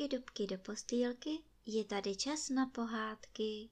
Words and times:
dubky, 0.00 0.16
dubky 0.16 0.46
do 0.46 0.58
postýlky, 0.58 1.30
je 1.66 1.84
tady 1.84 2.16
čas 2.16 2.48
na 2.48 2.66
pohádky. 2.66 3.68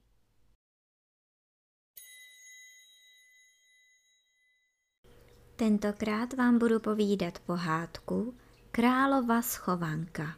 Tentokrát 5.55 6.33
vám 6.33 6.59
budu 6.59 6.79
povídat 6.79 7.39
pohádku 7.39 8.37
Králova 8.71 9.41
schovanka. 9.41 10.37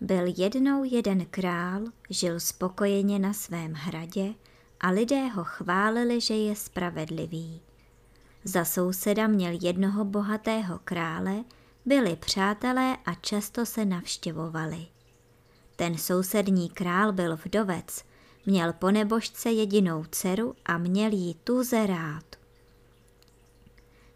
Byl 0.00 0.34
jednou 0.36 0.84
jeden 0.84 1.26
král, 1.26 1.84
žil 2.10 2.40
spokojeně 2.40 3.18
na 3.18 3.32
svém 3.32 3.72
hradě 3.72 4.34
a 4.80 4.90
lidé 4.90 5.28
ho 5.28 5.44
chválili, 5.44 6.20
že 6.20 6.34
je 6.34 6.56
spravedlivý. 6.56 7.62
Za 8.44 8.64
souseda 8.64 9.26
měl 9.26 9.58
jednoho 9.62 10.04
bohatého 10.04 10.78
krále, 10.78 11.44
byli 11.84 12.16
přátelé 12.16 12.96
a 13.06 13.14
často 13.14 13.66
se 13.66 13.84
navštěvovali. 13.84 14.86
Ten 15.76 15.98
sousední 15.98 16.68
král 16.68 17.12
byl 17.12 17.36
vdovec, 17.36 18.04
měl 18.46 18.72
po 18.72 18.90
nebožce 18.90 19.50
jedinou 19.50 20.04
dceru 20.04 20.54
a 20.64 20.78
měl 20.78 21.12
jí 21.12 21.36
tuze 21.44 21.86
rád. 21.86 22.24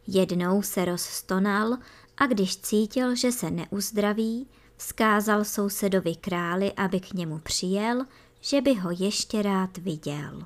Jednou 0.06 0.62
se 0.62 0.84
rozstonal 0.84 1.76
a 2.16 2.26
když 2.26 2.56
cítil, 2.56 3.14
že 3.16 3.32
se 3.32 3.50
neuzdraví, 3.50 4.48
vzkázal 4.76 5.44
sousedovi 5.44 6.14
králi, 6.14 6.72
aby 6.72 7.00
k 7.00 7.12
němu 7.12 7.38
přijel, 7.38 8.04
že 8.40 8.60
by 8.60 8.74
ho 8.74 8.90
ještě 8.98 9.42
rád 9.42 9.78
viděl. 9.78 10.42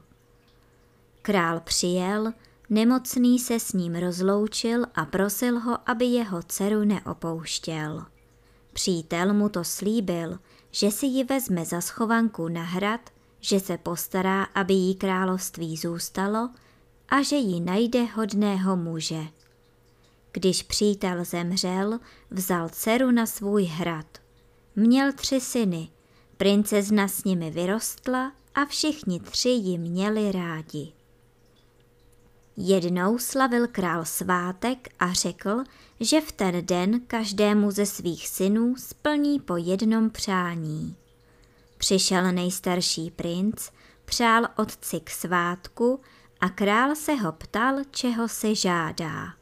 Král 1.22 1.60
přijel, 1.60 2.32
Nemocný 2.70 3.38
se 3.38 3.60
s 3.60 3.72
ním 3.72 3.94
rozloučil 3.94 4.86
a 4.94 5.04
prosil 5.04 5.60
ho, 5.60 5.90
aby 5.90 6.04
jeho 6.04 6.42
dceru 6.42 6.84
neopouštěl. 6.84 8.04
Přítel 8.72 9.34
mu 9.34 9.48
to 9.48 9.64
slíbil, 9.64 10.38
že 10.70 10.90
si 10.90 11.06
ji 11.06 11.24
vezme 11.24 11.64
za 11.64 11.80
schovanku 11.80 12.48
na 12.48 12.62
hrad, 12.62 13.00
že 13.40 13.60
se 13.60 13.78
postará, 13.78 14.42
aby 14.42 14.74
jí 14.74 14.94
království 14.94 15.77
zůstalo 15.77 16.50
a 17.08 17.22
že 17.22 17.36
ji 17.36 17.60
najde 17.60 18.04
hodného 18.04 18.77
muže. 18.77 19.22
Když 20.32 20.62
přítel 20.62 21.24
zemřel, 21.24 21.98
vzal 22.30 22.68
dceru 22.68 23.10
na 23.10 23.27
svůj 23.27 23.64
hrad. 23.64 24.06
Měl 24.77 25.12
tři 25.12 25.40
syny, 25.40 25.88
princezna 26.36 27.08
s 27.08 27.24
nimi 27.24 27.50
vyrostla 27.50 28.32
a 28.55 28.64
všichni 28.64 29.20
tři 29.20 29.48
ji 29.48 29.78
měli 29.78 30.32
rádi. 30.32 30.99
Jednou 32.56 33.18
slavil 33.18 33.68
král 33.68 34.04
svátek 34.04 34.88
a 34.98 35.12
řekl, 35.12 35.64
že 36.00 36.20
v 36.20 36.32
ten 36.32 36.66
den 36.66 37.00
každému 37.06 37.70
ze 37.70 37.86
svých 37.86 38.28
synů 38.28 38.76
splní 38.76 39.40
po 39.40 39.56
jednom 39.56 40.10
přání. 40.10 40.96
Přišel 41.78 42.32
nejstarší 42.32 43.10
princ, 43.10 43.70
přál 44.04 44.48
otci 44.56 45.00
k 45.00 45.10
svátku 45.10 46.00
a 46.40 46.48
král 46.48 46.94
se 46.96 47.14
ho 47.14 47.32
ptal, 47.32 47.76
čeho 47.90 48.28
si 48.28 48.54
žádá. 48.54 49.34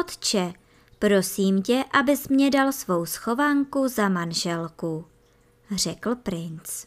Otče, 0.00 0.52
prosím 0.98 1.62
tě, 1.62 1.84
abys 1.92 2.28
mě 2.28 2.50
dal 2.50 2.72
svou 2.72 3.06
schovanku 3.06 3.88
za 3.88 4.08
manželku, 4.08 5.06
řekl 5.70 6.14
princ. 6.14 6.86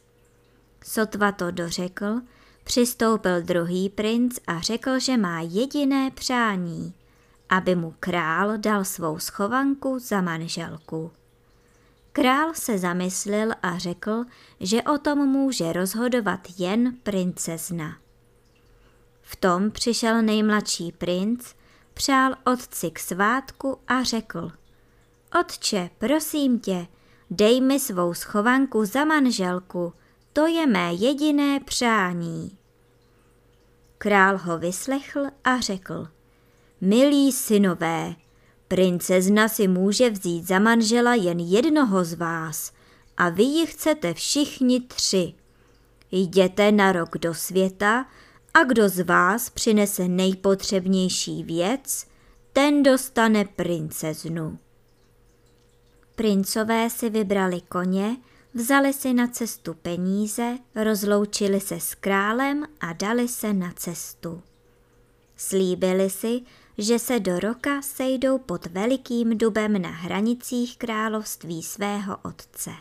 Sotva 0.83 1.31
to 1.31 1.51
dořekl, 1.51 2.21
Přistoupil 2.64 3.42
druhý 3.42 3.89
princ 3.89 4.39
a 4.47 4.59
řekl, 4.59 5.00
že 5.00 5.17
má 5.17 5.42
jediné 5.42 6.11
přání, 6.11 6.94
aby 7.50 7.75
mu 7.75 7.96
král 8.00 8.57
dal 8.57 8.85
svou 8.85 9.19
schovanku 9.19 10.00
za 10.00 10.22
manželku. 10.22 11.12
Král 12.12 12.53
se 12.53 12.78
zamyslel 12.78 13.52
a 13.62 13.78
řekl, 13.78 14.23
že 14.59 14.81
o 14.81 14.97
tom 14.97 15.19
může 15.19 15.73
rozhodovat 15.73 16.40
jen 16.57 16.97
princezna. 17.03 17.97
V 19.22 19.35
tom 19.35 19.72
přišel 19.72 20.22
nejmladší 20.22 20.91
princ, 20.91 21.53
přál 21.94 22.35
otci 22.46 22.91
k 22.91 23.00
svátku 23.00 23.79
a 23.88 24.03
řekl 24.03 24.52
Otče, 25.40 25.90
prosím 25.97 26.59
tě, 26.59 26.88
dej 27.29 27.62
mi 27.62 27.79
svou 27.79 28.13
schovanku 28.13 28.85
za 28.85 29.06
manželku, 29.06 29.94
to 30.33 30.47
je 30.47 30.67
mé 30.67 30.94
jediné 30.94 31.59
přání. 31.59 32.57
Král 33.97 34.38
ho 34.38 34.57
vyslechl 34.57 35.25
a 35.44 35.59
řekl, 35.59 36.07
milí 36.81 37.31
synové, 37.31 38.16
princezna 38.67 39.47
si 39.47 39.67
může 39.67 40.09
vzít 40.09 40.47
za 40.47 40.59
manžela 40.59 41.16
jen 41.16 41.39
jednoho 41.39 42.03
z 42.03 42.13
vás 42.13 42.73
a 43.17 43.29
vy 43.29 43.43
ji 43.43 43.66
chcete 43.66 44.13
všichni 44.13 44.81
tři. 44.81 45.33
Jděte 46.11 46.72
na 46.72 46.91
rok 46.91 47.17
do 47.17 47.33
světa 47.33 48.05
a 48.53 48.63
kdo 48.63 48.89
z 48.89 48.99
vás 48.99 49.49
přinese 49.49 50.07
nejpotřebnější 50.07 51.43
věc, 51.43 52.07
ten 52.53 52.83
dostane 52.83 53.45
princeznu. 53.45 54.59
Princové 56.16 56.89
si 56.89 57.09
vybrali 57.09 57.61
koně, 57.61 58.17
Vzali 58.56 58.94
si 58.94 59.14
na 59.14 59.28
cestu 59.28 59.74
peníze, 59.74 60.58
rozloučili 60.75 61.59
se 61.59 61.80
s 61.80 61.96
králem 61.96 62.66
a 62.80 62.94
dali 62.94 63.28
se 63.28 63.53
na 63.53 63.72
cestu. 63.72 64.41
Slíbili 65.38 66.09
si, 66.09 66.41
že 66.78 67.00
se 67.00 67.19
do 67.19 67.40
roka 67.40 67.81
sejdou 67.81 68.38
pod 68.38 68.66
velikým 68.66 69.38
dubem 69.38 69.81
na 69.81 69.90
hranicích 69.90 70.78
království 70.78 71.64
svého 71.64 72.18
otce. 72.24 72.72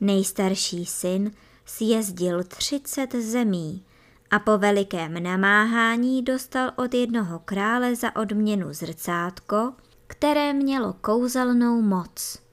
Nejstarší 0.00 0.86
syn 0.86 1.30
sjezdil 1.64 2.44
třicet 2.44 3.14
zemí 3.14 3.84
a 4.30 4.38
po 4.38 4.58
velikém 4.58 5.22
namáhání 5.22 6.22
dostal 6.22 6.72
od 6.76 6.94
jednoho 6.94 7.38
krále 7.38 7.96
za 7.96 8.16
odměnu 8.16 8.72
zrcátko, 8.72 9.72
které 10.06 10.52
mělo 10.52 10.92
kouzelnou 10.92 11.82
moc. 11.82 12.49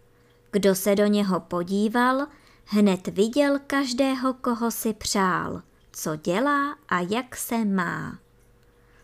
Kdo 0.51 0.75
se 0.75 0.95
do 0.95 1.05
něho 1.05 1.39
podíval, 1.39 2.27
hned 2.65 3.07
viděl 3.07 3.59
každého, 3.67 4.33
koho 4.33 4.71
si 4.71 4.93
přál, 4.93 5.61
co 5.91 6.15
dělá 6.15 6.75
a 6.89 6.99
jak 6.99 7.35
se 7.35 7.65
má. 7.65 8.19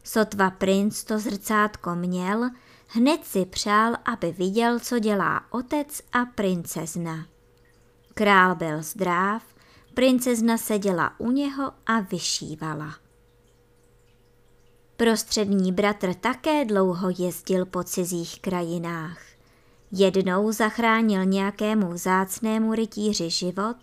Sotva 0.03 0.49
princ 0.49 1.03
to 1.03 1.19
zrcátko 1.19 1.95
měl, 1.95 2.49
hned 2.87 3.25
si 3.25 3.45
přál, 3.45 3.95
aby 4.05 4.31
viděl, 4.31 4.79
co 4.79 4.99
dělá 4.99 5.41
otec 5.49 6.01
a 6.13 6.25
princezna. 6.25 7.25
Král 8.13 8.55
byl 8.55 8.83
zdráv, 8.83 9.43
princezna 9.93 10.57
seděla 10.57 11.13
u 11.17 11.31
něho 11.31 11.71
a 11.85 11.99
vyšívala. 11.99 12.95
Prostřední 14.97 15.71
bratr 15.71 16.13
také 16.13 16.65
dlouho 16.65 17.09
jezdil 17.17 17.65
po 17.65 17.83
cizích 17.83 18.41
krajinách. 18.41 19.32
Jednou 19.95 20.51
zachránil 20.51 21.25
nějakému 21.25 21.93
vzácnému 21.93 22.73
rytíři 22.73 23.29
život 23.29 23.77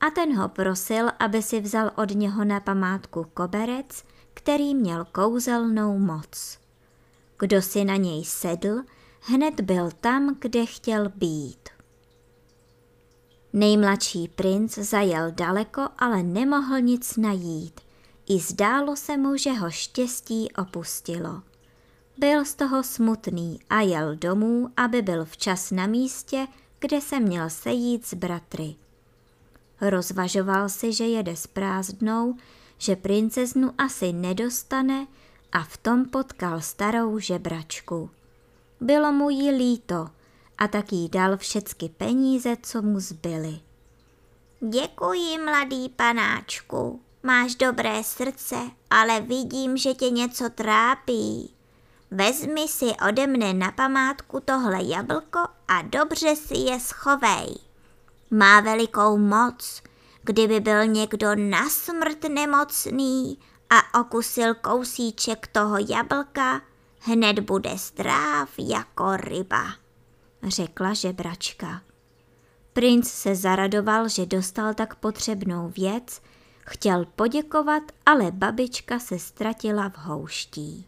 a 0.00 0.10
ten 0.10 0.36
ho 0.36 0.48
prosil, 0.48 1.08
aby 1.18 1.42
si 1.42 1.60
vzal 1.60 1.90
od 1.96 2.10
něho 2.10 2.44
na 2.44 2.60
památku 2.60 3.26
koberec, 3.34 4.04
který 4.34 4.74
měl 4.74 5.04
kouzelnou 5.12 5.98
moc. 5.98 6.58
Kdo 7.38 7.62
si 7.62 7.84
na 7.84 7.96
něj 7.96 8.24
sedl, 8.24 8.82
hned 9.20 9.60
byl 9.60 9.90
tam, 10.00 10.36
kde 10.40 10.66
chtěl 10.66 11.08
být. 11.08 11.68
Nejmladší 13.52 14.28
princ 14.28 14.78
zajel 14.78 15.30
daleko, 15.30 15.88
ale 15.98 16.22
nemohl 16.22 16.80
nic 16.80 17.16
najít. 17.16 17.80
I 18.28 18.40
zdálo 18.40 18.96
se 18.96 19.16
mu, 19.16 19.36
že 19.36 19.52
ho 19.52 19.70
štěstí 19.70 20.52
opustilo. 20.52 21.42
Byl 22.18 22.44
z 22.44 22.54
toho 22.54 22.82
smutný 22.82 23.60
a 23.70 23.80
jel 23.80 24.16
domů, 24.16 24.68
aby 24.76 25.02
byl 25.02 25.24
včas 25.24 25.70
na 25.70 25.86
místě, 25.86 26.46
kde 26.78 27.00
se 27.00 27.20
měl 27.20 27.50
sejít 27.50 28.06
s 28.06 28.14
bratry. 28.14 28.74
Rozvažoval 29.80 30.68
si, 30.68 30.92
že 30.92 31.04
jede 31.04 31.36
s 31.36 31.46
prázdnou, 31.46 32.34
že 32.78 32.96
princeznu 32.96 33.72
asi 33.78 34.12
nedostane 34.12 35.06
a 35.52 35.62
v 35.62 35.76
tom 35.76 36.04
potkal 36.04 36.60
starou 36.60 37.18
žebračku. 37.18 38.10
Bylo 38.80 39.12
mu 39.12 39.30
jí 39.30 39.50
líto 39.50 40.08
a 40.58 40.68
tak 40.68 40.92
jí 40.92 41.08
dal 41.08 41.36
všecky 41.36 41.88
peníze, 41.88 42.56
co 42.62 42.82
mu 42.82 43.00
zbyly. 43.00 43.60
Děkuji, 44.60 45.38
mladý 45.44 45.88
panáčku. 45.88 47.00
Máš 47.22 47.54
dobré 47.54 48.04
srdce, 48.04 48.56
ale 48.90 49.20
vidím, 49.20 49.76
že 49.76 49.94
tě 49.94 50.10
něco 50.10 50.50
trápí. 50.50 51.55
Vezmi 52.10 52.68
si 52.68 52.94
ode 53.08 53.26
mne 53.26 53.54
na 53.54 53.72
památku 53.72 54.40
tohle 54.40 54.84
jablko 54.84 55.38
a 55.68 55.82
dobře 55.82 56.36
si 56.36 56.54
je 56.54 56.80
schovej. 56.80 57.56
Má 58.30 58.60
velikou 58.60 59.18
moc. 59.18 59.82
Kdyby 60.22 60.60
byl 60.60 60.86
někdo 60.86 61.34
na 61.34 61.68
smrt 61.68 62.24
nemocný 62.24 63.38
a 63.70 64.00
okusil 64.00 64.54
kousíček 64.54 65.46
toho 65.46 65.76
jablka, 65.88 66.60
hned 67.00 67.40
bude 67.40 67.70
zdráv 67.76 68.50
jako 68.58 69.16
ryba, 69.16 69.64
řekla 70.42 70.94
žebračka. 70.94 71.82
Princ 72.72 73.10
se 73.10 73.34
zaradoval, 73.34 74.08
že 74.08 74.26
dostal 74.26 74.74
tak 74.74 74.94
potřebnou 74.94 75.68
věc, 75.68 76.22
chtěl 76.60 77.04
poděkovat, 77.16 77.82
ale 78.06 78.30
babička 78.30 78.98
se 78.98 79.18
ztratila 79.18 79.88
v 79.88 79.98
houští. 79.98 80.86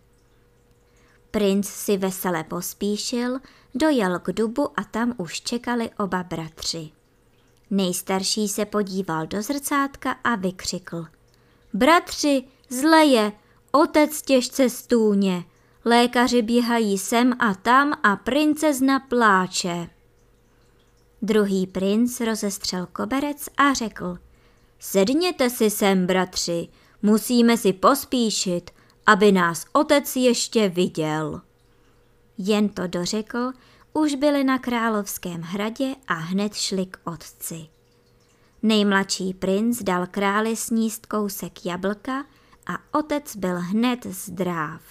Princ 1.31 1.69
si 1.69 1.97
vesele 1.97 2.45
pospíšil, 2.45 3.39
dojel 3.75 4.19
k 4.19 4.33
dubu 4.33 4.81
a 4.81 4.85
tam 4.85 5.15
už 5.17 5.41
čekali 5.41 5.91
oba 5.99 6.23
bratři. 6.23 6.91
Nejstarší 7.71 8.49
se 8.49 8.65
podíval 8.65 9.27
do 9.27 9.43
zrcátka 9.43 10.13
a 10.25 10.37
vykřikl. 10.37 11.07
Bratři, 11.75 12.45
zle 12.69 13.05
je, 13.05 13.33
otec 13.71 14.23
těžce 14.23 14.71
stůně, 14.71 15.45
lékaři 15.85 16.43
běhají 16.43 16.99
sem 16.99 17.33
a 17.39 17.55
tam 17.55 17.93
a 18.03 18.17
princezna 18.17 19.01
pláče. 19.01 19.89
Druhý 21.23 21.67
princ 21.67 22.21
rozestřel 22.21 22.87
koberec 22.93 23.49
a 23.57 23.73
řekl, 23.73 24.19
sedněte 24.79 25.51
si 25.51 25.71
sem, 25.71 26.07
bratři, 26.07 26.69
musíme 27.03 27.57
si 27.57 27.73
pospíšit, 27.73 28.71
aby 29.09 29.33
nás 29.33 29.65
otec 29.73 30.17
ještě 30.17 30.69
viděl. 30.69 31.41
Jen 32.39 32.69
to 32.69 32.87
dořekl, 32.87 33.53
už 33.93 34.15
byli 34.15 34.45
na 34.45 34.59
královském 34.59 35.43
hradě 35.43 35.95
a 36.09 36.15
hned 36.15 36.55
šli 36.55 36.87
k 36.87 36.99
otci. 37.05 37.67
Nejmladší 38.63 39.35
princ 39.35 39.83
dal 39.83 40.07
králi 40.07 40.57
sníst 40.57 41.07
kousek 41.07 41.67
jablka 41.67 42.25
a 42.67 42.99
otec 42.99 43.37
byl 43.37 43.59
hned 43.59 44.07
zdráv. 44.07 44.83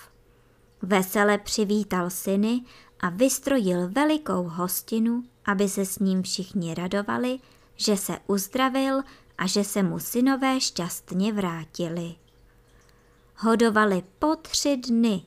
Vesele 0.82 1.38
přivítal 1.38 2.10
syny 2.10 2.62
a 3.00 3.10
vystrojil 3.10 3.90
velikou 3.90 4.44
hostinu, 4.44 5.24
aby 5.46 5.70
se 5.70 5.86
s 5.86 6.00
ním 6.00 6.24
všichni 6.24 6.74
radovali, 6.74 7.40
že 7.76 7.98
se 7.98 8.20
uzdravil 8.28 9.02
a 9.38 9.48
že 9.48 9.64
se 9.64 9.84
mu 9.84 10.00
synové 10.00 10.62
šťastně 10.62 11.34
vrátili. 11.34 12.16
Hodovali 13.40 14.04
po 14.20 14.36
tři 14.36 14.78
dny. 14.78 15.22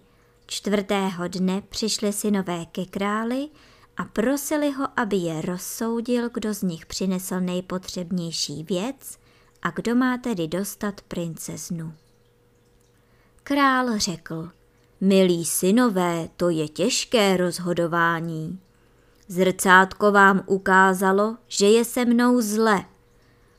Čtvrtého 0.46 1.28
dne 1.28 1.62
přišli 1.68 2.12
synové 2.12 2.66
ke 2.66 2.84
králi 2.86 3.48
a 3.96 4.04
prosili 4.04 4.70
ho, 4.70 4.88
aby 4.96 5.16
je 5.16 5.42
rozsoudil, 5.42 6.30
kdo 6.34 6.54
z 6.54 6.62
nich 6.62 6.86
přinesl 6.86 7.40
nejpotřebnější 7.40 8.62
věc 8.62 9.18
a 9.62 9.70
kdo 9.70 9.94
má 9.94 10.18
tedy 10.18 10.48
dostat 10.48 11.00
princeznu. 11.00 11.92
Král 13.42 13.98
řekl, 13.98 14.50
milí 15.00 15.44
synové, 15.44 16.28
to 16.36 16.48
je 16.48 16.68
těžké 16.68 17.36
rozhodování. 17.36 18.60
Zrcátko 19.28 20.12
vám 20.12 20.42
ukázalo, 20.46 21.36
že 21.48 21.66
je 21.66 21.84
se 21.84 22.04
mnou 22.04 22.40
zle. 22.40 22.84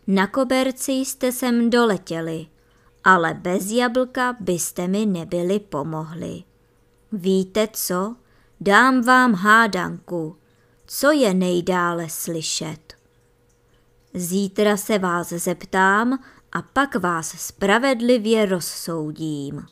Na 0.08 0.28
koberci 0.28 0.92
jste 0.92 1.32
sem 1.32 1.70
doletěli, 1.70 2.48
ale 3.04 3.34
bez 3.34 3.72
jablka 3.72 4.36
byste 4.40 4.88
mi 4.88 5.06
nebyli 5.06 5.60
pomohli. 5.60 6.44
Víte 7.12 7.68
co? 7.74 8.16
Dám 8.62 9.02
vám 9.02 9.34
hádanku. 9.34 10.38
Co 10.88 11.12
je 11.12 11.34
nejdále 11.34 12.10
slyšet? 12.10 12.94
Zítra 14.14 14.78
se 14.78 15.00
vás 15.00 15.30
zeptám 15.30 16.20
a 16.52 16.62
pak 16.62 16.96
vás 16.96 17.30
spravedlivě 17.30 18.46
rozsoudím. 18.46 19.66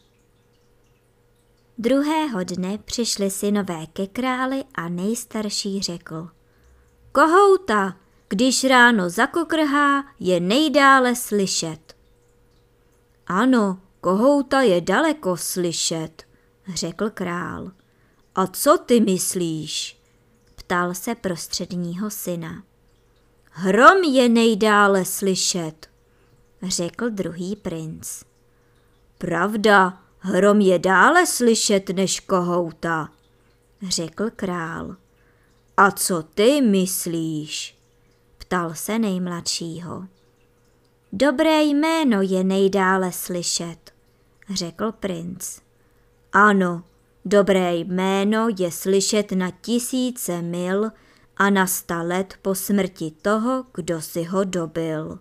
Druhého 1.78 2.44
dne 2.44 2.78
přišli 2.78 3.32
synové 3.32 3.86
ke 3.94 4.08
králi 4.08 4.64
a 4.76 4.90
nejstarší 4.90 5.82
řekl. 5.82 6.30
Kohouta, 7.12 7.96
když 8.28 8.64
ráno 8.64 9.10
zakokrhá, 9.10 10.04
je 10.20 10.40
nejdále 10.40 11.16
slyšet. 11.16 11.99
Ano, 13.32 13.82
kohouta 14.02 14.62
je 14.62 14.82
daleko 14.82 15.38
slyšet, 15.38 16.24
řekl 16.76 17.10
král. 17.10 17.72
A 18.36 18.48
co 18.48 18.78
ty 18.78 19.00
myslíš? 19.00 20.02
Ptal 20.56 20.94
se 20.94 21.16
prostředního 21.16 22.10
syna. 22.10 22.64
Hrom 23.52 24.04
je 24.04 24.30
nejdále 24.30 25.06
slyšet, 25.06 25.90
řekl 26.64 27.10
druhý 27.10 27.56
princ. 27.56 28.24
Pravda, 29.18 30.02
hrom 30.20 30.62
je 30.62 30.80
dále 30.80 31.28
slyšet 31.28 31.90
než 31.90 32.20
kohouta, 32.20 33.10
řekl 33.88 34.30
král. 34.36 34.96
A 35.78 35.92
co 35.92 36.24
ty 36.24 36.62
myslíš? 36.62 37.78
Ptal 38.38 38.74
se 38.74 39.00
nejmladšího. 39.00 40.08
Dobré 41.14 41.64
jméno 41.64 42.22
je 42.22 42.44
nejdále 42.44 43.12
slyšet, 43.12 43.92
řekl 44.50 44.92
princ. 44.92 45.60
Ano, 46.34 46.84
Dobré 47.26 47.76
jméno 47.76 48.48
je 48.60 48.72
slyšet 48.72 49.32
na 49.32 49.52
tisíce 49.62 50.42
mil 50.42 50.92
a 51.38 51.50
na 51.50 51.68
sta 51.68 52.02
let 52.02 52.34
po 52.42 52.56
smrti 52.56 53.12
toho, 53.22 53.66
kdo 53.74 54.02
si 54.02 54.24
ho 54.24 54.44
dobil. 54.44 55.20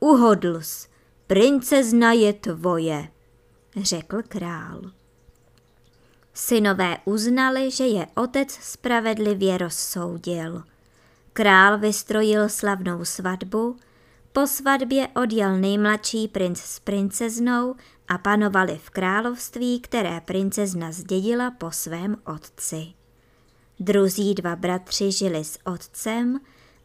Uhodls, 0.00 0.88
princezna 1.26 2.12
je 2.12 2.32
tvoje, 2.32 3.08
řekl 3.76 4.22
král. 4.28 4.80
Synové 6.34 6.98
uznali, 7.04 7.70
že 7.70 7.86
je 7.86 8.06
otec 8.14 8.50
spravedlivě 8.52 9.58
rozsoudil. 9.58 10.62
Král 11.32 11.78
vystrojil 11.78 12.48
slavnou 12.48 13.04
svatbu, 13.04 13.76
po 14.34 14.46
svatbě 14.46 15.08
odjel 15.08 15.58
nejmladší 15.58 16.28
princ 16.28 16.60
s 16.60 16.80
princeznou 16.80 17.74
a 18.08 18.18
panovali 18.18 18.78
v 18.78 18.90
království, 18.90 19.80
které 19.80 20.20
princezna 20.20 20.92
zdědila 20.92 21.50
po 21.50 21.70
svém 21.70 22.16
otci. 22.26 22.94
Druzí 23.80 24.34
dva 24.34 24.56
bratři 24.56 25.12
žili 25.12 25.44
s 25.44 25.58
otcem 25.66 26.40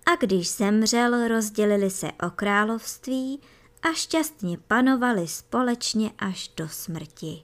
a 0.06 0.16
když 0.16 0.52
zemřel, 0.52 1.28
rozdělili 1.28 1.90
se 1.90 2.12
o 2.12 2.30
království 2.30 3.42
a 3.82 3.94
šťastně 3.94 4.58
panovali 4.58 5.28
společně 5.28 6.12
až 6.18 6.48
do 6.48 6.70
smrti. 6.70 7.44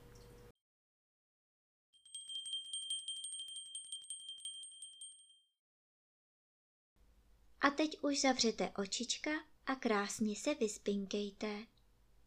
A 7.62 7.70
teď 7.70 7.98
už 8.01 8.22
zavřete 8.22 8.72
očička 8.77 9.32
a 9.65 9.75
krásně 9.75 10.36
se 10.36 10.55
vyspinkejte. 10.55 11.75